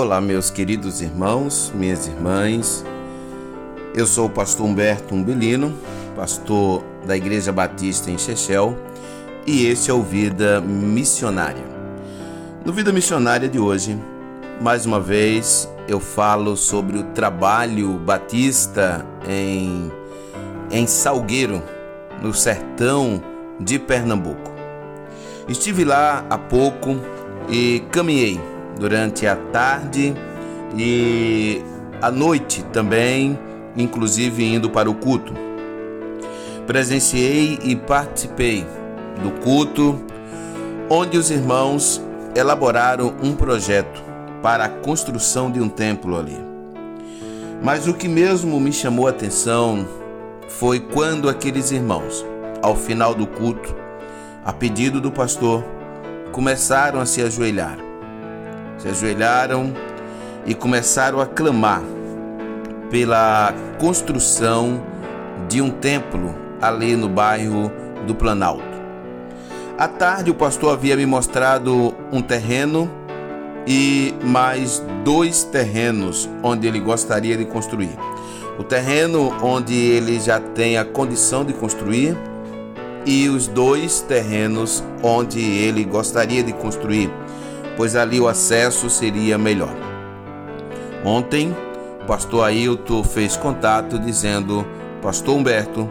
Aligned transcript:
Olá, 0.00 0.18
meus 0.18 0.48
queridos 0.48 1.02
irmãos, 1.02 1.70
minhas 1.74 2.06
irmãs. 2.06 2.82
Eu 3.94 4.06
sou 4.06 4.28
o 4.28 4.30
pastor 4.30 4.64
Humberto 4.64 5.14
Umbelino, 5.14 5.74
pastor 6.16 6.82
da 7.06 7.14
Igreja 7.14 7.52
Batista 7.52 8.10
em 8.10 8.16
Chechel, 8.16 8.74
e 9.46 9.66
este 9.66 9.90
é 9.90 9.92
o 9.92 10.02
Vida 10.02 10.58
Missionária. 10.62 11.62
No 12.64 12.72
Vida 12.72 12.90
Missionária 12.90 13.46
de 13.46 13.58
hoje, 13.58 14.00
mais 14.58 14.86
uma 14.86 14.98
vez 14.98 15.68
eu 15.86 16.00
falo 16.00 16.56
sobre 16.56 16.96
o 16.96 17.02
trabalho 17.12 17.98
batista 17.98 19.04
em, 19.28 19.92
em 20.70 20.86
Salgueiro, 20.86 21.62
no 22.22 22.32
sertão 22.32 23.22
de 23.60 23.78
Pernambuco. 23.78 24.50
Estive 25.46 25.84
lá 25.84 26.24
há 26.30 26.38
pouco 26.38 26.96
e 27.50 27.80
caminhei 27.90 28.40
durante 28.80 29.26
a 29.26 29.36
tarde 29.36 30.14
e 30.74 31.62
à 32.00 32.10
noite 32.10 32.64
também, 32.72 33.38
inclusive 33.76 34.42
indo 34.42 34.70
para 34.70 34.90
o 34.90 34.94
culto. 34.94 35.34
Presenciei 36.66 37.58
e 37.62 37.76
participei 37.76 38.66
do 39.22 39.30
culto 39.42 40.02
onde 40.88 41.18
os 41.18 41.30
irmãos 41.30 42.02
elaboraram 42.34 43.14
um 43.22 43.34
projeto 43.34 44.02
para 44.42 44.64
a 44.64 44.68
construção 44.68 45.50
de 45.50 45.60
um 45.60 45.68
templo 45.68 46.18
ali. 46.18 46.38
Mas 47.62 47.86
o 47.86 47.92
que 47.92 48.08
mesmo 48.08 48.58
me 48.58 48.72
chamou 48.72 49.06
a 49.06 49.10
atenção 49.10 49.86
foi 50.48 50.80
quando 50.80 51.28
aqueles 51.28 51.70
irmãos, 51.70 52.24
ao 52.62 52.74
final 52.74 53.14
do 53.14 53.26
culto, 53.26 53.76
a 54.42 54.52
pedido 54.52 55.00
do 55.00 55.12
pastor, 55.12 55.62
começaram 56.32 56.98
a 56.98 57.04
se 57.04 57.20
ajoelhar 57.20 57.89
se 58.80 58.88
ajoelharam 58.88 59.72
e 60.46 60.54
começaram 60.54 61.20
a 61.20 61.26
clamar 61.26 61.82
pela 62.90 63.54
construção 63.78 64.82
de 65.48 65.60
um 65.60 65.70
templo 65.70 66.34
ali 66.60 66.96
no 66.96 67.08
bairro 67.08 67.70
do 68.06 68.14
Planalto. 68.14 68.80
À 69.78 69.86
tarde, 69.86 70.30
o 70.30 70.34
pastor 70.34 70.74
havia 70.74 70.96
me 70.96 71.06
mostrado 71.06 71.94
um 72.12 72.20
terreno 72.20 72.90
e 73.66 74.14
mais 74.22 74.82
dois 75.04 75.44
terrenos 75.44 76.28
onde 76.42 76.66
ele 76.66 76.80
gostaria 76.80 77.36
de 77.36 77.44
construir. 77.44 77.96
O 78.58 78.64
terreno 78.64 79.32
onde 79.42 79.74
ele 79.74 80.20
já 80.20 80.40
tem 80.40 80.76
a 80.76 80.84
condição 80.84 81.44
de 81.44 81.52
construir 81.52 82.16
e 83.06 83.28
os 83.28 83.46
dois 83.46 84.00
terrenos 84.02 84.84
onde 85.02 85.40
ele 85.40 85.84
gostaria 85.84 86.42
de 86.42 86.52
construir 86.52 87.10
pois 87.80 87.96
ali 87.96 88.20
o 88.20 88.28
acesso 88.28 88.90
seria 88.90 89.38
melhor. 89.38 89.74
Ontem, 91.02 91.56
o 92.02 92.04
pastor 92.04 92.44
Ailton 92.44 93.02
fez 93.02 93.38
contato 93.38 93.98
dizendo: 93.98 94.66
Pastor 95.00 95.34
Humberto, 95.34 95.88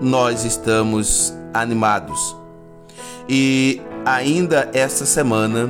nós 0.00 0.46
estamos 0.46 1.36
animados. 1.52 2.34
E 3.28 3.82
ainda 4.06 4.70
esta 4.72 5.04
semana 5.04 5.68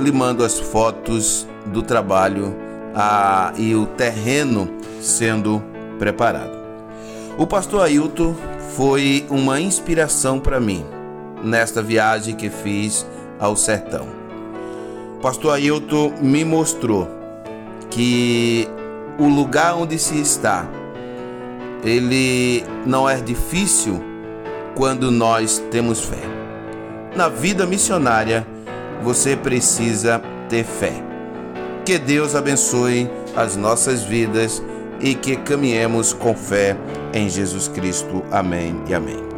lhe 0.00 0.10
mando 0.10 0.42
as 0.42 0.58
fotos 0.58 1.46
do 1.66 1.82
trabalho 1.82 2.56
a, 2.94 3.52
e 3.58 3.74
o 3.74 3.84
terreno 3.84 4.66
sendo 4.98 5.62
preparado. 5.98 6.56
O 7.36 7.46
pastor 7.46 7.82
Ailton 7.82 8.34
foi 8.74 9.26
uma 9.28 9.60
inspiração 9.60 10.40
para 10.40 10.58
mim 10.58 10.82
nesta 11.44 11.82
viagem 11.82 12.34
que 12.34 12.48
fiz 12.48 13.06
ao 13.38 13.54
sertão 13.54 14.21
pastor 15.22 15.54
Ailton 15.54 16.14
me 16.20 16.44
mostrou 16.44 17.08
que 17.88 18.68
o 19.18 19.28
lugar 19.28 19.76
onde 19.76 19.96
se 19.96 20.20
está, 20.20 20.68
ele 21.84 22.64
não 22.84 23.08
é 23.08 23.20
difícil 23.20 24.02
quando 24.74 25.10
nós 25.12 25.62
temos 25.70 26.00
fé. 26.00 26.22
Na 27.14 27.28
vida 27.28 27.64
missionária, 27.66 28.46
você 29.02 29.36
precisa 29.36 30.20
ter 30.48 30.64
fé. 30.64 30.92
Que 31.84 31.98
Deus 31.98 32.34
abençoe 32.34 33.08
as 33.36 33.56
nossas 33.56 34.02
vidas 34.02 34.62
e 35.00 35.14
que 35.14 35.36
caminhemos 35.36 36.12
com 36.12 36.34
fé 36.34 36.76
em 37.12 37.28
Jesus 37.28 37.68
Cristo. 37.68 38.24
Amém 38.30 38.74
e 38.88 38.94
amém. 38.94 39.31